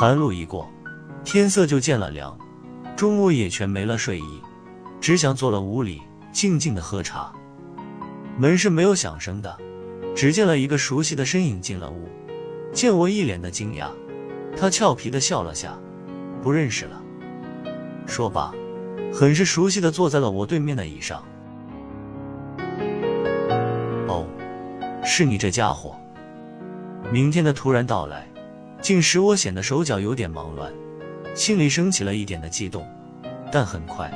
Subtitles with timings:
[0.00, 0.70] 寒露一过，
[1.24, 2.38] 天色就渐了凉。
[2.96, 4.40] 中午也全没了睡意，
[5.00, 6.00] 只想坐了屋里
[6.30, 7.32] 静静的喝茶。
[8.38, 9.58] 门是没有响声的，
[10.14, 12.08] 只见了一个熟悉的身影进了屋。
[12.72, 13.88] 见我一脸的惊讶，
[14.56, 15.76] 他俏皮的笑了下，
[16.44, 17.02] 不认识了。
[18.06, 18.54] 说罢，
[19.12, 21.24] 很是熟悉的坐在了我对面的椅上。
[24.06, 24.24] 哦，
[25.04, 25.96] 是你这家伙！
[27.10, 28.28] 明天的突然到来，
[28.80, 30.72] 竟使我显得手脚有点忙乱，
[31.34, 32.86] 心里升起了一点的激动。
[33.50, 34.10] 但很快，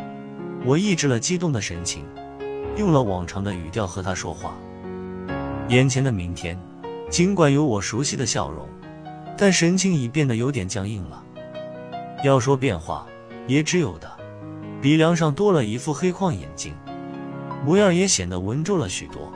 [0.65, 2.05] 我抑制了激动的神情，
[2.77, 4.55] 用了往常的语调和他说话。
[5.69, 6.59] 眼前的明天，
[7.11, 8.69] 尽管有我熟悉的笑容，
[9.37, 11.23] 但神情已变得有点僵硬了。
[12.23, 13.07] 要说变化，
[13.47, 14.11] 也只有的，
[14.81, 16.75] 鼻梁上多了一副黑框眼镜，
[17.65, 19.33] 模样也显得文绉了许多。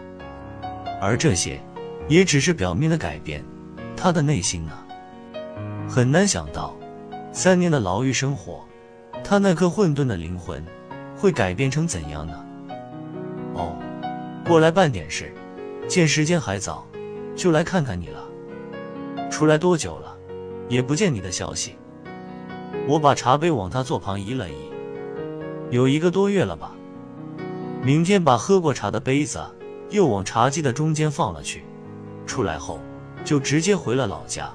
[1.01, 1.61] 而这些。
[2.09, 3.45] 也只是表面的改变，
[3.97, 4.86] 他的内心呢？
[5.89, 6.75] 很难想到，
[7.33, 8.65] 三年的牢狱生活，
[9.23, 10.63] 他那颗混沌的灵魂
[11.17, 12.45] 会改变成怎样呢？
[13.55, 13.77] 哦，
[14.45, 15.33] 过来办点事，
[15.89, 16.85] 见时间还早，
[17.35, 18.23] 就来看看你了。
[19.31, 20.17] 出来多久了？
[20.69, 21.77] 也不见你的消息。
[22.89, 24.55] 我把茶杯往他座旁移了移，
[25.71, 26.73] 有一个多月了吧。
[27.83, 29.41] 明天把喝过茶的杯子
[29.91, 31.65] 又往茶几的中间放了去。
[32.27, 32.81] 出来后，
[33.25, 34.51] 就直接回了老家。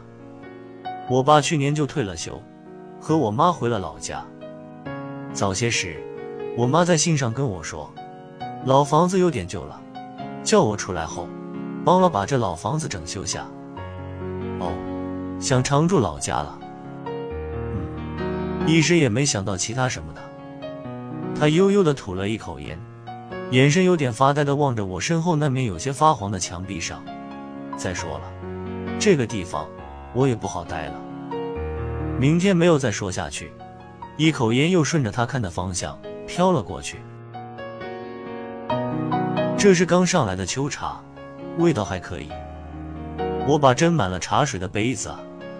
[1.11, 2.41] 我爸去年就退了休，
[2.97, 4.25] 和我妈回了老家。
[5.33, 6.01] 早些时，
[6.57, 7.93] 我妈在信上跟我说，
[8.63, 9.77] 老房子有点旧了，
[10.41, 11.27] 叫我出来后，
[11.83, 13.45] 帮我把这老房子整修下。
[14.61, 14.71] 哦，
[15.37, 16.57] 想常住老家了。
[17.07, 20.21] 嗯，一时也没想到其他什么的。
[21.37, 22.79] 他悠悠地吐了一口烟，
[23.49, 27.03] 眼神有点发呆地望着我身后那面有些发黄的墙壁上。
[27.75, 28.31] 再说了，
[28.97, 29.67] 这个地方
[30.13, 30.93] 我也不好待了。
[32.19, 33.51] 明天没有再说下去，
[34.17, 36.99] 一口烟又顺着他看的方向飘了过去。
[39.57, 41.01] 这是刚上来的秋茶，
[41.57, 42.29] 味道还可以。
[43.47, 45.11] 我把斟满了茶水的杯子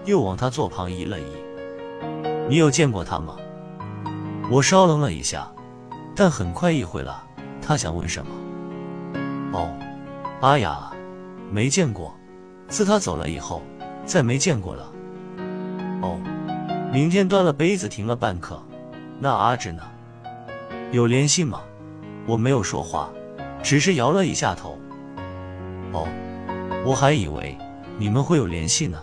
[0.04, 1.24] 又往他座旁移了移。
[2.48, 3.36] 你有见过他吗？
[4.50, 5.50] 我稍愣了一下，
[6.14, 7.24] 但很快意会了
[7.60, 8.32] 他想问什么。
[9.52, 9.68] 哦，
[10.40, 10.92] 阿雅。
[11.50, 12.14] 没见过，
[12.68, 13.62] 自他走了以后，
[14.04, 14.92] 再没见过了。
[16.02, 16.20] 哦，
[16.92, 18.60] 明天端了杯子停了半刻，
[19.18, 19.82] 那阿志呢？
[20.90, 21.62] 有联系吗？
[22.26, 23.10] 我没有说话，
[23.62, 24.78] 只是摇了一下头。
[25.92, 26.06] 哦，
[26.84, 27.56] 我还以为
[27.98, 28.98] 你们会有联系呢。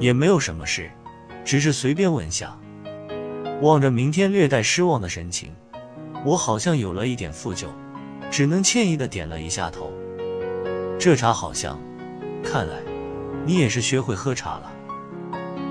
[0.00, 0.90] 也没有什么事，
[1.44, 2.58] 只是随便问下。
[3.60, 5.52] 望着明天略带失望的神情，
[6.24, 7.66] 我好像有了一点负疚，
[8.28, 9.92] 只能歉意的点了一下头。
[10.98, 11.78] 这茶好香，
[12.42, 12.74] 看来
[13.44, 14.72] 你也是学会喝茶了。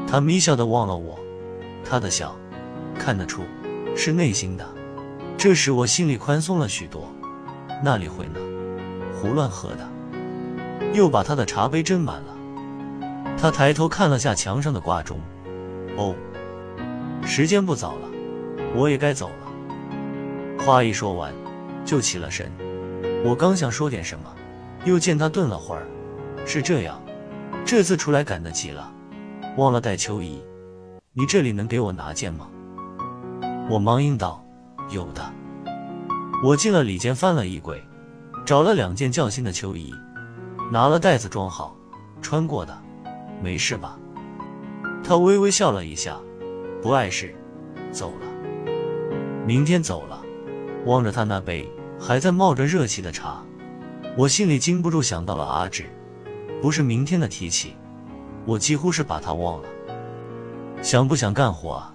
[0.07, 1.17] 他眯笑的望了我，
[1.83, 2.35] 他的笑
[2.99, 3.43] 看得出
[3.95, 4.67] 是内心的，
[5.37, 7.11] 这时我心里宽松了许多。
[7.83, 8.39] 那里会呢？
[9.15, 9.87] 胡乱喝的。
[10.93, 12.35] 又把他的茶杯斟满了。
[13.37, 15.19] 他抬头看了下墙上的挂钟，
[15.95, 16.13] 哦，
[17.23, 18.09] 时间不早了，
[18.75, 20.63] 我也该走了。
[20.65, 21.33] 话一说完，
[21.85, 22.51] 就起了身。
[23.23, 24.25] 我刚想说点什么。
[24.83, 25.87] 又见他顿了会儿，
[26.45, 27.00] 是这样，
[27.65, 28.91] 这次出来赶得急了，
[29.57, 30.41] 忘了带秋衣，
[31.13, 32.47] 你这里能给我拿件吗？
[33.69, 34.43] 我忙应道
[34.91, 35.33] ：“有的。”
[36.43, 37.81] 我进了里间，翻了衣柜，
[38.45, 39.93] 找了两件较新的秋衣，
[40.71, 41.75] 拿了袋子装好，
[42.21, 42.77] 穿过的，
[43.41, 43.97] 没事吧？
[45.03, 46.17] 他微微笑了一下，
[46.81, 47.33] 不碍事，
[47.91, 48.27] 走了。
[49.45, 50.21] 明天走了，
[50.85, 53.41] 望着他那杯还在冒着热气的茶。
[54.17, 55.85] 我心里禁不住想到了阿志，
[56.59, 57.75] 不是明天的提起，
[58.45, 59.69] 我几乎是把他忘了。
[60.81, 61.93] 想不想干活啊？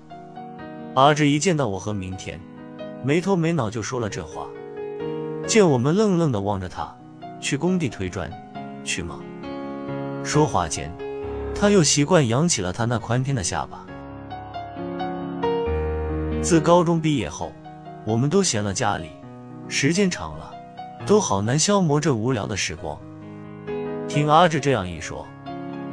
[0.94, 2.40] 阿志一见到我和明天，
[3.02, 4.46] 没头没脑就说了这话。
[5.46, 6.96] 见我们愣愣的望着他，
[7.40, 8.30] 去工地推砖，
[8.84, 9.18] 去吗？
[10.24, 10.92] 说话间，
[11.54, 13.84] 他又习惯扬起了他那宽天的下巴。
[16.42, 17.52] 自高中毕业后，
[18.04, 19.10] 我们都闲了家里，
[19.68, 20.52] 时间长了。
[21.06, 22.98] 都好难消磨这无聊的时光。
[24.16, 25.27] 听阿志这样一说，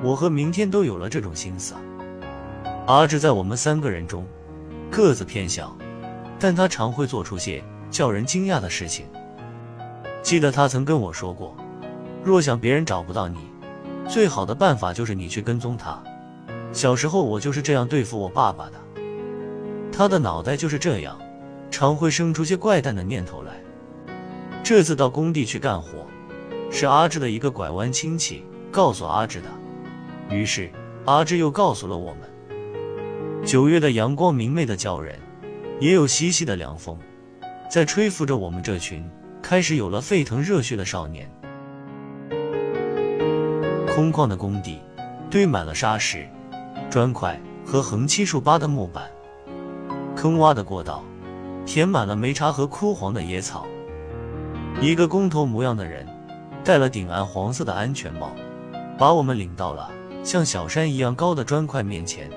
[0.01, 1.75] 我和明天都有了这种心思。
[2.85, 4.25] 阿志在我们三个人中
[4.89, 5.75] 个子偏小，
[6.39, 7.61] 但他常会做出些
[7.91, 9.05] 叫人惊讶的事情。
[10.21, 11.53] 记得他曾跟我说过，
[12.23, 13.39] 若想别人找不到你，
[14.07, 16.01] 最好的办法就是你去跟踪他。
[16.71, 18.79] 小时候我就是这样对付我爸爸的。
[19.91, 21.19] 他的脑袋就是这样，
[21.69, 23.51] 常会生出些怪诞的念头来。
[24.63, 26.07] 这次到工地去干活，
[26.75, 29.47] 是阿志的一个拐弯亲戚告诉阿志的。
[30.35, 30.71] 于是
[31.05, 33.43] 阿志又告诉了我们。
[33.45, 35.19] 九月的阳光明媚的叫人，
[35.79, 36.97] 也有细细的凉风，
[37.69, 39.07] 在吹拂着我们这群
[39.39, 41.29] 开始有了沸腾热血的少年。
[43.93, 44.81] 空旷的工地
[45.29, 46.27] 堆满了沙石、
[46.89, 49.07] 砖块和横七竖八的木板，
[50.15, 51.03] 坑洼的过道
[51.67, 53.67] 填满了梅茶和枯黄的野草。
[54.81, 56.07] 一个工头模样的人
[56.63, 58.31] 戴了顶暗黄色的安全帽，
[58.97, 59.91] 把我们领到了
[60.23, 62.29] 像小山一样高的砖块面前，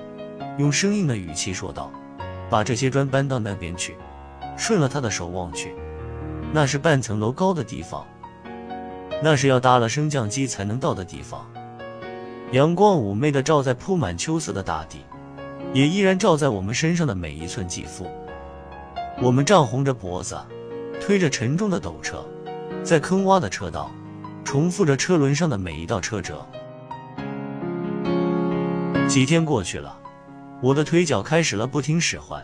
[0.57, 1.91] 用生硬的语气说道
[2.49, 3.95] ：“把这些砖搬到那边去。”
[4.57, 5.75] 顺了他的手望去，
[6.51, 8.03] 那是半层楼高的地方。
[9.21, 11.45] 那是要搭了升降机才能到的地方。
[12.51, 15.05] 阳光妩媚的照在铺满秋色的大地，
[15.73, 18.07] 也依然照在我们身上的每一寸肌肤。
[19.21, 20.35] 我们涨红着脖子，
[20.99, 22.25] 推着沉重的斗车，
[22.83, 23.91] 在坑洼的车道，
[24.47, 26.47] 重复着车轮上的每一道车辙。
[29.05, 29.99] 几天过去了，
[30.61, 32.41] 我的腿脚开始了不听使唤，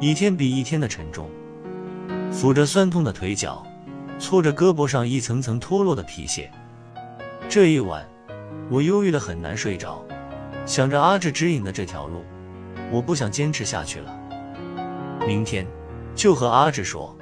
[0.00, 1.30] 一天比一天的沉重，
[2.32, 3.64] 扶着酸痛的腿脚。
[4.18, 6.50] 搓着胳膊上一层层脱落的皮屑，
[7.48, 8.04] 这一晚
[8.68, 10.04] 我忧郁的很难睡着，
[10.66, 12.24] 想着阿志指引的这条路，
[12.90, 14.12] 我不想坚持下去了。
[15.24, 15.64] 明天
[16.16, 17.16] 就和阿志说，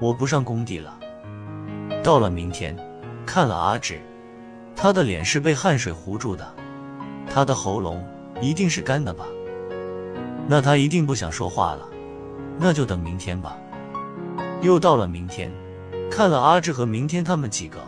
[0.00, 0.98] 我不上工地了。
[2.02, 2.76] 到了明天，
[3.26, 4.00] 看了阿志，
[4.74, 6.46] 他的脸是被汗水糊住的，
[7.32, 8.04] 他的喉咙
[8.40, 9.24] 一定是干的吧？
[10.48, 11.88] 那他一定不想说话了，
[12.58, 13.56] 那就等明天吧。
[14.60, 15.50] 又到了明天。
[16.10, 17.78] 看了阿志和明天他们几个，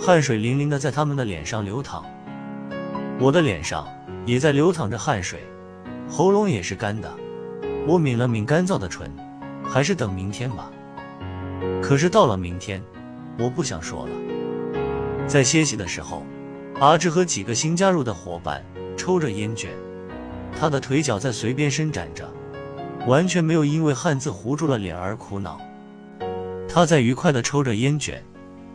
[0.00, 2.02] 汗水淋淋的在他们的脸上流淌，
[3.20, 3.86] 我的脸上
[4.24, 5.44] 也在流淌着汗水，
[6.08, 7.12] 喉咙也是干的。
[7.86, 9.14] 我抿了抿干燥的唇，
[9.62, 10.70] 还是等明天吧。
[11.82, 12.82] 可是到了明天，
[13.38, 14.31] 我不想说了。
[15.26, 16.24] 在歇息的时候，
[16.80, 18.62] 阿志和几个新加入的伙伴
[18.96, 19.70] 抽着烟卷，
[20.58, 22.30] 他的腿脚在随便伸展着，
[23.06, 25.58] 完全没有因为汗渍糊住了脸而苦恼。
[26.68, 28.22] 他在愉快地抽着烟卷，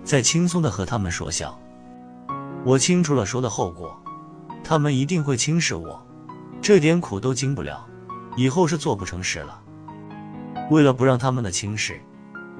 [0.04, 1.60] 在轻松地和他们说笑。
[2.64, 3.96] 我清楚了说的后果，
[4.64, 6.04] 他们一定会轻视我，
[6.62, 7.86] 这点苦都经不了，
[8.36, 9.62] 以后是做不成事了。
[10.70, 12.02] 为了不让他们的轻视，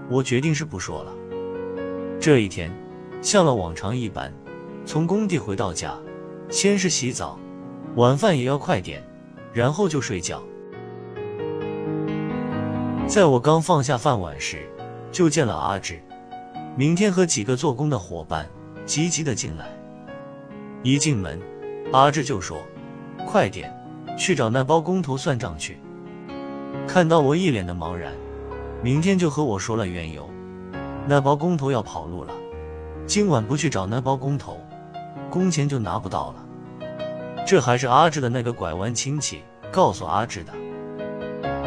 [0.10, 1.12] 我决定是不说了。
[2.19, 2.72] 这一天，
[3.21, 4.33] 像了往常一般，
[4.85, 5.97] 从工地回到家，
[6.49, 7.37] 先是洗澡，
[7.95, 9.03] 晚饭也要快点，
[9.53, 10.41] 然后就睡觉。
[13.07, 14.69] 在我刚放下饭碗时，
[15.11, 15.99] 就见了阿志，
[16.75, 18.47] 明天和几个做工的伙伴
[18.85, 19.65] 急急的进来。
[20.83, 21.41] 一进门，
[21.91, 22.61] 阿志就说
[23.25, 23.73] ：“快点，
[24.17, 25.79] 去找那包工头算账去。”
[26.87, 28.13] 看到我一脸的茫然，
[28.83, 30.29] 明天就和我说了缘由。
[31.07, 32.33] 那包工头要跑路了，
[33.07, 34.59] 今晚不去找那包工头，
[35.30, 36.86] 工钱就拿不到了。
[37.45, 40.51] 这还是阿志的那个拐弯亲戚告诉阿志的。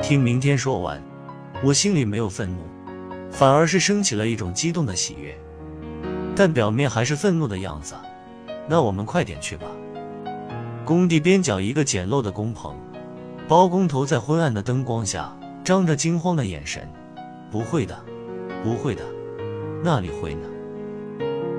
[0.02, 1.02] 听明天说完，
[1.64, 2.58] 我心里没有愤怒。
[3.30, 5.34] 反而是升起了一种激动的喜悦，
[6.34, 7.94] 但表面还是愤怒的样子。
[8.68, 9.66] 那我们快点去吧。
[10.84, 12.74] 工地边角一个简陋的工棚，
[13.48, 16.86] 包工头在昏暗的灯光下张着惊慌的眼神。
[17.52, 17.98] 不会的，
[18.64, 19.04] 不会的，
[19.82, 20.48] 那里会呢？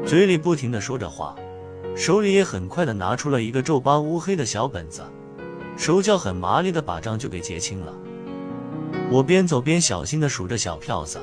[0.05, 1.35] 嘴里不停的说着话，
[1.95, 5.01] 手里也很快的拿出了一个皱巴乌黑的小本子，
[5.77, 7.93] 手脚很麻利的把账就给结清了。
[9.09, 11.19] 我边走边小心的数着小票子。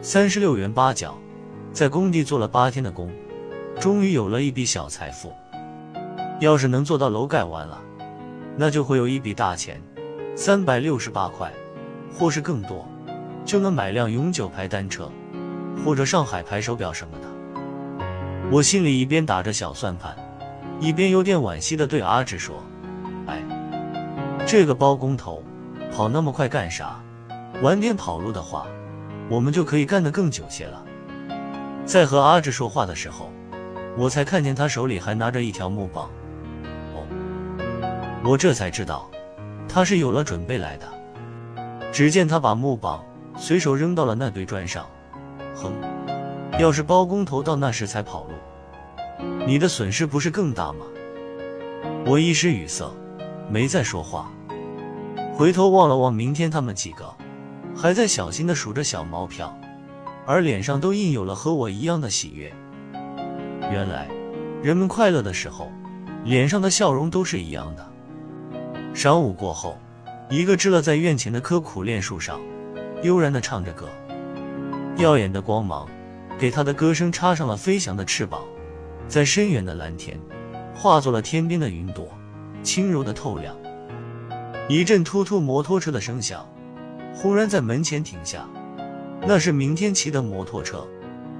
[0.00, 1.18] 三十六元八角，
[1.72, 3.10] 在工地做了八天的工，
[3.80, 5.32] 终于有了一笔小财富。
[6.40, 7.80] 要是能做到楼盖完了，
[8.56, 9.82] 那就会有一笔大钱，
[10.36, 11.52] 三百六十八块，
[12.16, 12.86] 或是更多，
[13.44, 15.10] 就能买辆永久牌单车，
[15.84, 17.33] 或者上海牌手表什么的。
[18.50, 20.14] 我心里一边打着小算盘，
[20.80, 22.56] 一边有点惋惜的对阿志说
[23.26, 23.42] ：“哎，
[24.46, 25.42] 这个包工头
[25.94, 27.00] 跑那么快干啥？
[27.62, 28.66] 晚点跑路的话。”
[29.30, 30.84] 我们就可以干得更久些了。
[31.86, 33.32] 在和阿志说话的时候，
[33.96, 36.10] 我才看见他手里还拿着一条木棒。
[36.92, 37.06] 哦，
[38.22, 39.08] 我这才知道
[39.66, 40.86] 他是有了准备来的。
[41.90, 43.02] 只见他把木棒
[43.38, 44.86] 随手扔到了那堆砖上。
[45.56, 45.72] 哼，
[46.58, 48.33] 要是包工头到那时才跑路，
[49.46, 50.86] 你的损失不是更大吗？
[52.06, 52.90] 我一时语塞，
[53.50, 54.32] 没再说话，
[55.34, 57.14] 回头望了望明天他们几个。
[57.76, 59.54] 还在小心地数着小毛票，
[60.24, 62.50] 而脸上都印有了和我一样的喜悦。
[63.70, 64.08] 原来，
[64.62, 65.70] 人们快乐的时候，
[66.24, 67.86] 脸上的笑容都是一样的。
[68.94, 69.76] 晌午过后，
[70.30, 72.40] 一个支了在院前的棵苦楝树上，
[73.02, 73.88] 悠然地唱着歌。
[74.96, 75.86] 耀眼的光芒
[76.38, 78.40] 给他的歌声插上了飞翔的翅膀，
[79.08, 80.18] 在深远的蓝天，
[80.74, 82.08] 化作了天边的云朵，
[82.62, 83.54] 轻柔的透亮。
[84.68, 86.48] 一阵突突摩托车的声响，
[87.14, 88.48] 忽然在门前停下。
[89.26, 90.86] 那是明天骑的摩托车，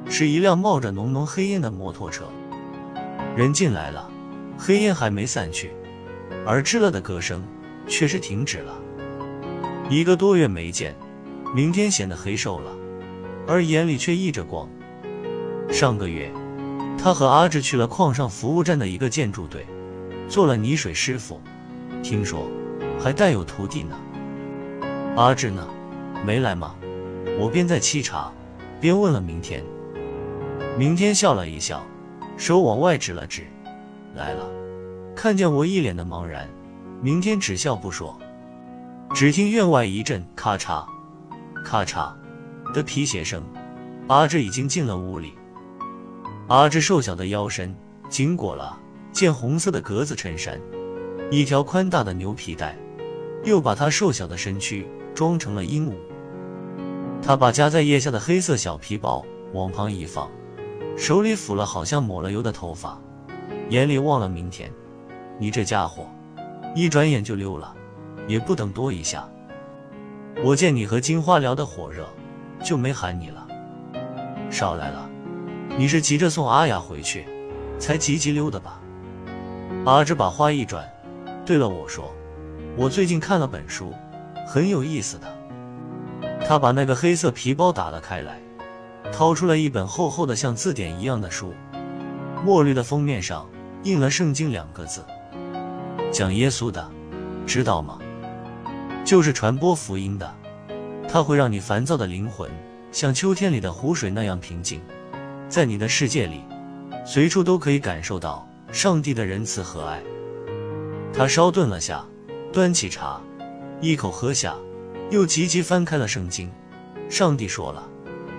[0.08, 2.24] 是一辆冒着浓浓黑烟的摩托车。
[3.36, 4.08] 人进来了，
[4.58, 5.72] 黑烟还没散去，
[6.46, 7.42] 而吱了的歌声
[7.88, 8.74] 却是停止了。
[9.90, 10.94] 一个多月没见，
[11.54, 12.70] 明天显得黑瘦了，
[13.46, 14.68] 而眼里却溢着光。
[15.70, 16.30] 上个月，
[16.96, 19.66] 他和阿志去了矿上服务站的一个建筑队，
[20.28, 21.40] 做了泥水师傅，
[22.02, 22.48] 听说
[22.98, 23.98] 还带有徒弟呢。
[25.16, 25.68] 阿志呢？
[26.24, 26.74] 没来吗？
[27.38, 28.32] 我边在沏茶，
[28.80, 29.62] 边问了明天。
[30.78, 31.84] 明天笑了一笑，
[32.36, 33.46] 手往外指了指，
[34.14, 34.44] 来了。
[35.14, 36.48] 看见我一脸的茫然，
[37.00, 38.18] 明天只笑不说。
[39.14, 40.84] 只听院外一阵咔嚓、
[41.64, 42.12] 咔嚓
[42.72, 43.42] 的皮鞋声，
[44.08, 45.34] 阿志已经进了屋里。
[46.48, 47.74] 阿志瘦小的腰身
[48.10, 48.78] 紧裹了
[49.12, 50.60] 件红色的格子衬衫，
[51.30, 52.76] 一条宽大的牛皮带
[53.44, 55.94] 又把他瘦小的身躯装成了鹦鹉。
[57.22, 59.24] 他把夹在腋下的黑色小皮包
[59.54, 60.30] 往旁一放，
[60.98, 63.00] 手里抚了好像抹了油的头发，
[63.70, 64.70] 眼里望了明天。
[65.38, 66.06] 你这家伙，
[66.74, 67.74] 一转眼就溜了，
[68.28, 69.26] 也不等多一下。
[70.44, 72.06] 我见你和金花聊得火热，
[72.62, 73.46] 就没喊你了。
[74.50, 75.08] 少来了，
[75.76, 77.26] 你是急着送阿雅回去，
[77.78, 78.80] 才急急溜的吧？
[79.84, 80.88] 阿芝把话一转，
[81.44, 82.14] 对了我说，
[82.76, 83.92] 我最近看了本书，
[84.46, 85.26] 很有意思的。
[86.46, 88.40] 他把那个黑色皮包打了开来，
[89.12, 91.52] 掏出了一本厚厚的像字典一样的书，
[92.44, 93.48] 墨绿的封面上
[93.82, 95.04] 印了“圣经”两个字，
[96.12, 96.88] 讲耶稣的，
[97.46, 97.98] 知道吗？
[99.04, 100.34] 就是传播福音的。
[101.06, 102.50] 它会让你烦躁的灵魂
[102.90, 104.80] 像秋天里的湖水那样平静，
[105.54, 106.40] 在你的世界里，
[107.06, 110.02] 随处都可以感受到上帝的仁慈和爱。
[111.12, 112.04] 他稍顿了下，
[112.52, 113.20] 端起茶，
[113.80, 114.56] 一口喝下。
[115.12, 116.50] 又急急翻开了圣经，
[117.08, 117.88] 上帝说了，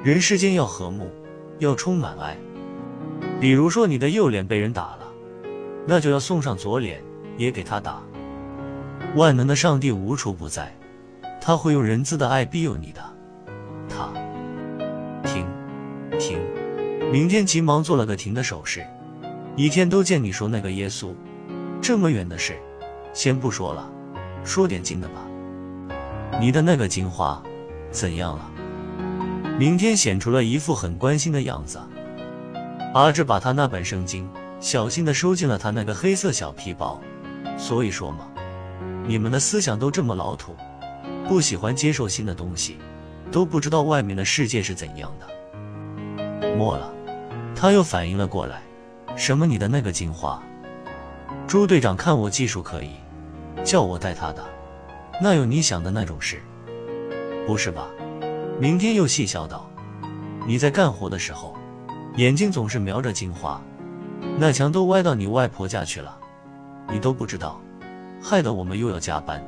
[0.03, 1.09] 人世间要和睦，
[1.59, 2.35] 要充满爱。
[3.39, 5.07] 比如说你的右脸被人打了，
[5.87, 7.01] 那就要送上左脸
[7.37, 8.03] 也给他打。
[9.15, 10.75] 万能的上帝无处不在，
[11.39, 13.14] 他会用仁慈的爱庇佑你的。
[17.11, 18.85] 明天急忙做了个停的手势。
[19.55, 21.13] 一天都见你说那个耶稣，
[21.81, 22.57] 这么远的事，
[23.13, 23.89] 先不说了，
[24.43, 25.25] 说点近的吧。
[26.39, 27.41] 你的那个金花
[27.89, 28.51] 怎样了？
[29.57, 31.79] 明天显出了一副很关心的样子。
[32.93, 36.99] 阿志把他那本圣经小心的收进了他那个黑色小皮包。
[37.57, 38.27] 所以说嘛，
[39.07, 40.53] 你们的思想都这么老土，
[41.29, 42.77] 不喜欢接受新的东西，
[43.31, 45.27] 都不知道外面的世界是怎样的。
[46.57, 46.93] 没了，
[47.55, 48.61] 他又反应了过来，
[49.15, 50.41] 什么你的那个金花？
[51.47, 52.91] 朱队长看我技术可以，
[53.63, 54.43] 叫我带他的。
[55.21, 56.41] 那有你想的那种事，
[57.47, 57.87] 不是吧？
[58.59, 59.69] 明天又戏笑道
[60.45, 61.55] ：“你在干活的时候，
[62.17, 63.61] 眼睛总是瞄着金花，
[64.37, 66.17] 那墙都歪到你外婆家去了，
[66.89, 67.59] 你都不知道，
[68.21, 69.41] 害得我们又要加班。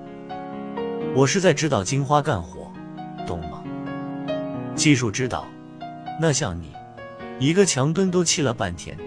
[1.14, 2.72] 我是在指导金花干活，
[3.26, 3.62] 懂吗？
[4.76, 5.46] 技术指导，
[6.22, 6.72] 那像你，
[7.40, 8.98] 一个墙墩都砌了半天，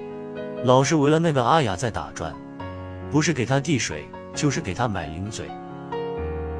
[0.64, 2.32] 老是围了那个阿雅在打转，
[3.10, 5.46] 不是给她递水，就是给她买零嘴。”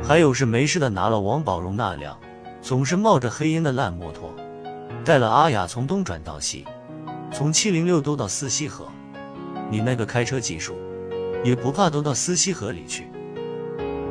[0.03, 2.19] 还有是没事的拿了王宝荣那辆
[2.63, 4.35] 总是冒着黑烟的烂摩托，
[5.05, 6.65] 带了阿雅从东转到西，
[7.31, 8.89] 从七零六兜到思溪河。
[9.71, 10.75] 你那个开车技术，
[11.45, 13.09] 也不怕兜到思溪河里去。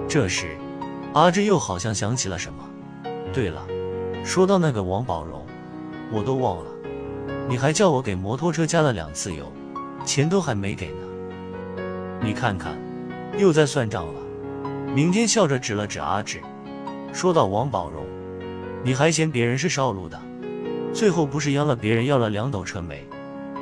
[0.08, 0.56] 这时，
[1.14, 2.64] 阿志又好像想起了什么。
[3.34, 3.62] 对了，
[4.24, 5.46] 说到那个王宝荣，
[6.14, 6.72] 我都忘了，
[7.50, 9.52] 你还叫我给摩托车加了两次油，
[10.06, 11.80] 钱都还没给呢。
[12.22, 12.78] 你看看，
[13.40, 14.22] 又在算账了。
[14.94, 16.40] 明天笑着指了指阿志，
[17.12, 18.06] 说到王宝荣，
[18.84, 20.22] 你还嫌别人是少路的，
[20.94, 23.04] 最后不是央了别人要了两斗车煤，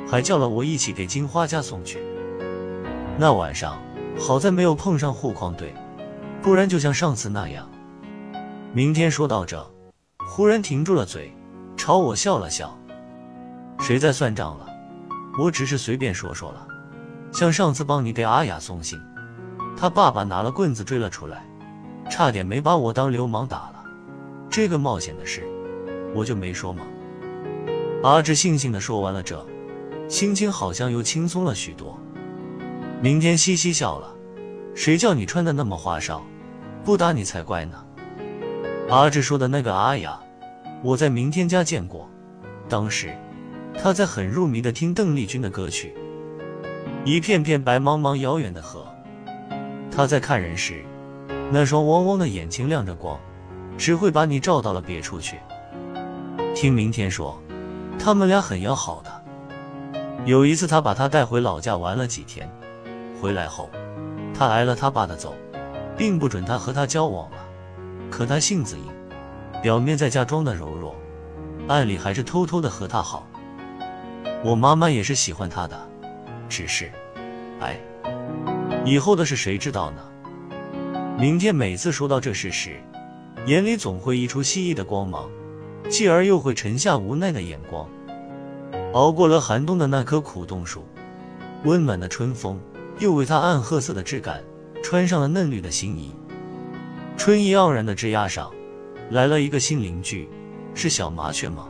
[0.06, 1.98] 还叫了我一起给金花家送去。
[3.16, 3.78] 那晚上
[4.18, 5.72] 好在没有碰上护矿队，
[6.42, 7.66] 不然就像上次那样。
[8.74, 9.66] 明天说到这，
[10.26, 11.32] 忽然停住了嘴，
[11.74, 12.77] 朝我笑了笑。
[13.80, 14.66] 谁在算账了？
[15.38, 16.66] 我只是随便说说了，
[17.32, 18.98] 像上次帮你给阿雅送信。
[19.76, 21.46] 他爸爸拿了棍子追了出来，
[22.10, 23.84] 差点没把我当流氓打了。
[24.50, 25.46] 这个冒险的事，
[26.14, 26.82] 我就没说吗？
[28.02, 29.46] 阿志悻悻地说完了这，
[30.08, 31.98] 心情好像又轻松了许多。
[33.00, 34.12] 明天嘻嘻笑了，
[34.74, 36.20] 谁叫你穿的那么花哨，
[36.84, 37.84] 不打你才怪呢。
[38.88, 40.18] 阿志说的那个阿雅，
[40.82, 42.08] 我在明天家见过，
[42.68, 43.16] 当时
[43.80, 45.94] 他在很入迷的听邓丽君的歌曲，
[47.04, 48.84] 一片片白茫茫遥远的河。
[49.88, 50.84] 他在看人时，
[51.52, 53.18] 那双汪汪的眼睛亮着光，
[53.76, 55.38] 只会把你照到了别处去。
[56.56, 57.40] 听明天说，
[58.00, 59.22] 他们俩很要好的。
[60.26, 62.50] 有一次，他把他带回老家玩了几天，
[63.22, 63.70] 回来后，
[64.34, 65.36] 他挨了他爸的揍，
[65.96, 67.36] 并不准他和他交往了。
[68.10, 68.84] 可他性子硬，
[69.62, 70.96] 表面在家装的柔弱，
[71.68, 73.27] 暗里还是偷偷的和他好。
[74.44, 75.76] 我妈妈也是喜欢他的，
[76.48, 76.90] 只是，
[77.60, 77.76] 哎，
[78.84, 80.02] 以后的事谁知道呢？
[81.18, 82.76] 明天每次说到这事时，
[83.46, 85.28] 眼里总会溢出希冀的光芒，
[85.90, 87.88] 继而又会沉下无奈的眼光。
[88.92, 90.84] 熬过了寒冬的那棵苦冬树，
[91.64, 92.60] 温暖的春风
[93.00, 94.40] 又为它暗褐色的枝干
[94.84, 96.14] 穿上了嫩绿的新衣。
[97.16, 98.52] 春意盎然的枝桠上，
[99.10, 100.28] 来了一个新邻居，
[100.74, 101.68] 是小麻雀吗？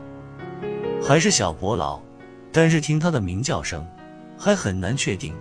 [1.01, 1.99] 还是小伯劳？
[2.51, 3.85] 但是听它的鸣叫声，
[4.37, 5.35] 还很难确定，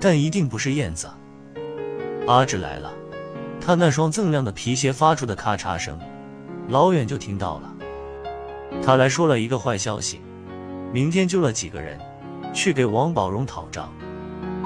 [0.00, 1.08] 但一定不是燕子。
[2.26, 2.92] 阿志来了，
[3.60, 5.98] 他那双锃亮的皮鞋发出的咔嚓声，
[6.68, 7.74] 老远就听到了。
[8.82, 10.20] 他来说了一个坏消息。
[10.92, 11.98] 明天揪了几个人，
[12.52, 13.92] 去给王宝荣讨账。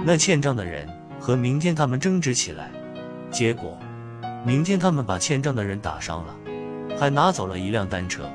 [0.05, 0.87] 那欠账的人
[1.19, 2.71] 和明天他们争执起来，
[3.31, 3.79] 结果
[4.45, 6.35] 明天他们把欠账的人打伤了，
[6.99, 8.29] 还拿走了一辆单车，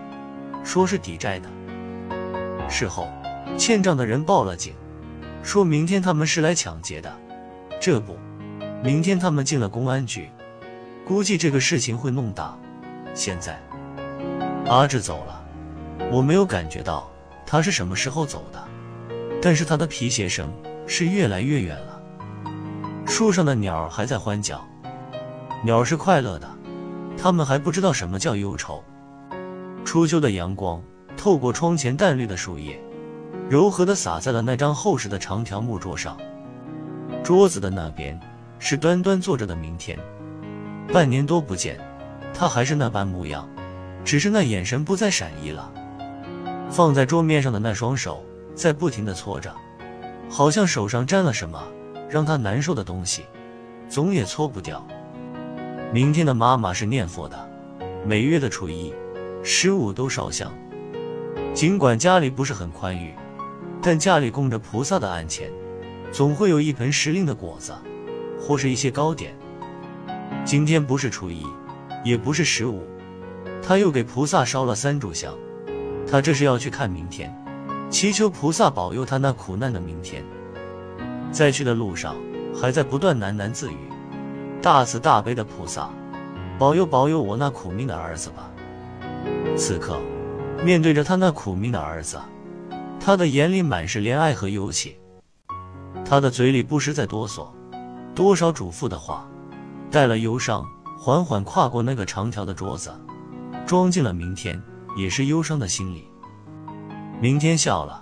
[0.64, 1.48] 说是抵债的。
[2.68, 3.08] 事后，
[3.58, 4.74] 欠账的人报了警，
[5.42, 7.14] 说明天他们是来抢劫的。
[7.80, 8.18] 这不，
[8.84, 10.30] 明天他们进了公安局，
[11.06, 12.58] 估计这个事情会弄大。
[13.14, 13.62] 现在，
[14.68, 15.46] 阿志走了，
[16.12, 17.10] 我没有感觉到。
[17.46, 18.64] 他是什么时候走的？
[19.42, 20.52] 但是他的皮鞋声
[20.88, 22.02] 是越来越远了。
[23.06, 24.66] 树上的鸟还在欢叫，
[25.64, 26.50] 鸟是快乐的，
[27.16, 28.84] 它们还不知道什么叫忧愁。
[29.86, 30.82] 初秋的阳光
[31.16, 32.82] 透过窗前淡绿的树叶，
[33.50, 36.18] 柔和地洒在了那张厚实的长条木桌上。
[37.24, 38.20] 桌子的那边
[38.60, 39.98] 是端端坐着的明天。
[40.92, 41.80] 半年多不见，
[42.34, 43.48] 他还是那般模样，
[44.04, 45.72] 只是那眼神不再闪移了。
[46.70, 48.24] 放在桌面上的那双手
[48.56, 49.54] 在不停地搓着，
[50.30, 51.64] 好像手上沾了什么
[52.10, 53.24] 让他难受的东西，
[53.88, 54.86] 总也搓不掉。
[55.94, 57.50] 明天的妈妈是念佛的，
[58.06, 58.94] 每月的初一、
[59.44, 60.52] 十五都烧香。
[61.54, 63.14] 尽管家里不是很宽裕，
[63.86, 65.52] 但家里供着菩萨的案前，
[66.10, 67.74] 总会有一盆时令的果子，
[68.40, 69.36] 或是一些糕点。
[70.46, 71.46] 今天不是初一，
[72.02, 72.82] 也不是十五，
[73.62, 75.36] 他又给菩萨烧了三炷香。
[76.10, 77.36] 他这是要去看明天，
[77.90, 80.24] 祈求菩萨保佑他那苦难的明天。
[81.30, 82.16] 在去的路上，
[82.56, 83.78] 还在不断喃喃自语
[84.64, 85.90] ：“大慈大悲的菩萨，
[86.58, 88.50] 保佑保佑我那苦命的儿子吧。”
[89.58, 90.00] 此刻，
[90.64, 92.18] 面对着他那苦命的儿子，
[93.06, 94.96] 他的眼里满是怜爱和忧戚，
[96.06, 97.48] 他的嘴里不时在哆嗦，
[98.16, 99.28] 多少嘱咐的话，
[99.92, 100.66] 带了忧伤，
[100.98, 102.90] 缓缓跨过那个长条的桌子，
[103.66, 104.62] 装进了明天。
[104.96, 106.08] 也是忧伤的心里。
[107.20, 108.00] 明天笑了，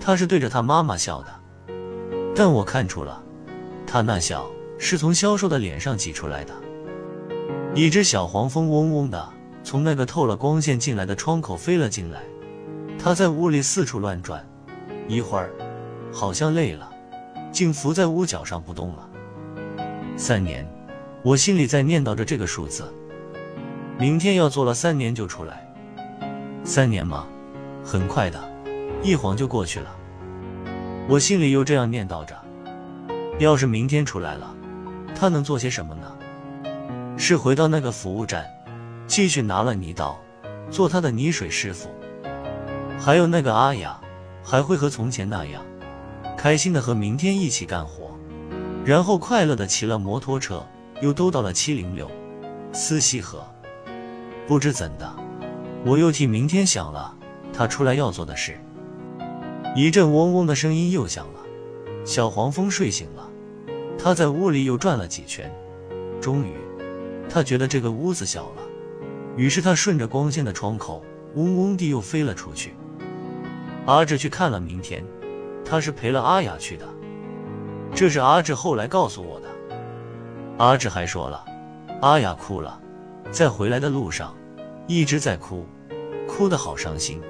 [0.00, 1.28] 他是对着他妈妈笑的，
[2.34, 3.22] 但我看出了，
[3.86, 4.44] 他那笑
[4.76, 6.52] 是从消瘦的脸上挤出来的。
[7.72, 12.20] 一只小黄蜂嗡嗡的从那个透了光线进来的窗口飞了进来，
[13.04, 14.42] 他在屋里四处乱转，
[15.08, 15.50] 一会儿
[16.10, 16.90] 好像累了，
[17.52, 19.06] 竟伏在屋角上不动了。
[20.16, 20.66] 三年，
[21.22, 22.90] 我心里在念叨着这个数字，
[23.98, 25.70] 明天要做了三年就出来。
[26.64, 27.26] 三年吗？
[27.84, 28.42] 很快的，
[29.02, 29.94] 一晃就过去了。
[31.06, 32.34] 我心里又这样念叨着：
[33.38, 34.56] 要是明天出来了，
[35.14, 36.10] 他能做些什么呢？
[37.18, 38.46] 是回到那个服务站，
[39.06, 40.18] 继续拿了泥刀，
[40.70, 41.90] 做他的泥水师傅；
[42.98, 44.00] 还有那个阿雅，
[44.42, 45.62] 还会和从前那样，
[46.36, 48.10] 开心的和明天一起干活，
[48.84, 50.64] 然后快乐的骑了摩托车，
[51.00, 52.10] 又兜到了七零六
[52.72, 53.44] 思溪河。
[54.46, 55.14] 不知怎的。
[55.86, 57.14] 我又替明天想了，
[57.52, 58.58] 他出来要做的事。
[59.76, 61.40] 一阵嗡嗡的声音又响了，
[62.06, 63.28] 小黄蜂睡醒了，
[63.98, 65.52] 他在屋里又转了几圈，
[66.22, 66.54] 终于，
[67.28, 68.62] 他觉得这个屋子小了，
[69.36, 71.04] 于是他顺着光线的窗口，
[71.34, 72.74] 嗡嗡地又飞了出去。
[73.86, 75.04] 阿志去看了明天，
[75.64, 76.86] 他是陪了阿雅去的，
[77.94, 79.48] 这是阿志后来告诉我的。
[80.56, 81.44] 阿志还说了，
[82.00, 82.80] 阿雅哭了，
[83.30, 84.34] 在回来的路上，
[84.86, 85.66] 一直在哭。
[86.26, 87.20] 哭得好伤心。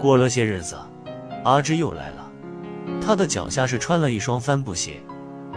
[0.00, 0.76] 过了些日子，
[1.44, 2.30] 阿志又来了，
[3.00, 5.00] 他的脚下是穿了一双帆布鞋，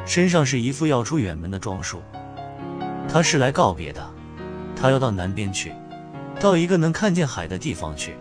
[0.06, 2.02] 身上是一副要出远门的装束。
[3.08, 4.06] 他是来告别的，
[4.76, 5.74] 他要到南边去，
[6.40, 8.16] 到一个能看见海的地方去。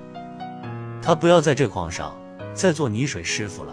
[1.06, 2.12] 他不要在这矿上
[2.52, 3.72] 再做泥水师傅了，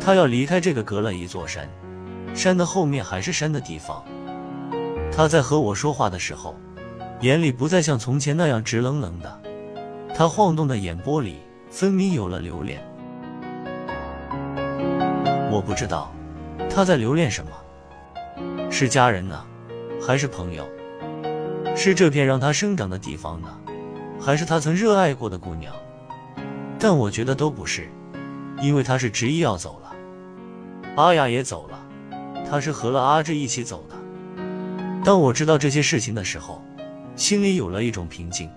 [0.00, 1.68] 他要离开这个隔了一座山，
[2.34, 4.02] 山的后面还是山的地方。
[5.12, 6.56] 他在和我说话的时候，
[7.20, 9.42] 眼里不再像从前那样直愣愣的，
[10.14, 11.36] 他晃动的眼波里
[11.68, 12.80] 分明有了留恋。
[15.50, 16.10] 我不知道
[16.70, 19.44] 他在留恋什么，是家人呢，
[20.00, 20.66] 还是朋友？
[21.76, 23.48] 是这片让他生长的地方呢，
[24.18, 25.74] 还是他曾热爱过的姑娘？
[26.78, 27.88] 但我觉得都不是，
[28.60, 29.92] 因为他是执意要走了。
[30.96, 31.78] 阿雅也走了，
[32.48, 33.96] 他是和了阿志一起走的。
[35.04, 36.62] 当我知道这些事情的时候，
[37.16, 38.50] 心里有了一种平静，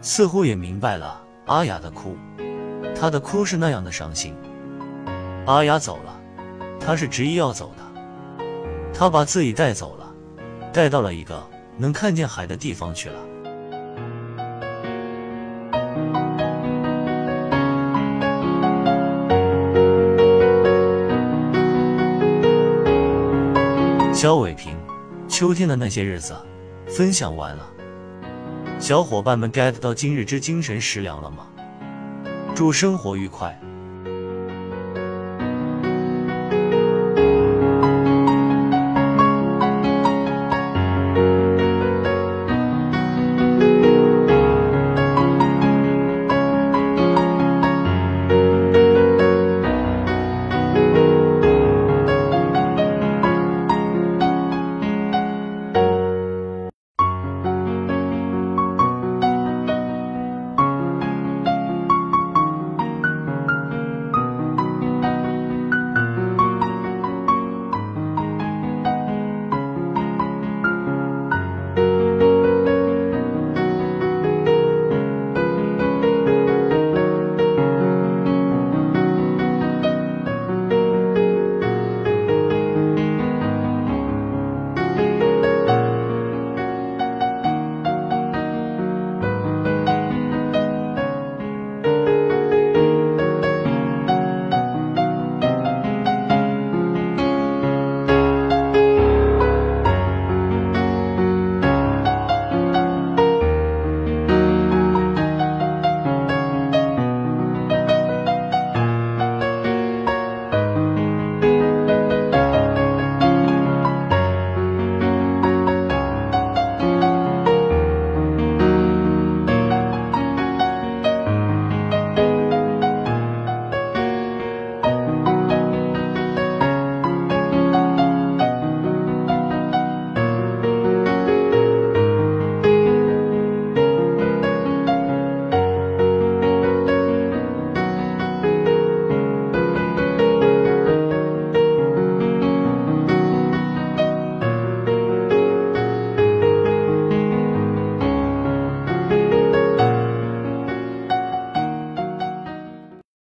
[0.00, 2.16] 似乎也明白了阿雅的哭，
[2.98, 4.34] 她的哭是那样的伤心。
[5.46, 6.14] 阿雅走了。
[6.80, 8.44] 他是执意要走的，
[8.94, 10.10] 他把自己带走了，
[10.72, 13.20] 带到了一个能看见海的地方去了。
[24.20, 24.76] 肖伟平，
[25.28, 26.34] 秋天的那些日子
[26.88, 27.64] 分享完了，
[28.80, 31.46] 小伙伴们 get 到今日之精神食粮了吗？
[32.52, 33.56] 祝生活愉快。